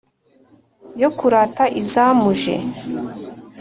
[1.01, 2.55] yo kurata izamuje,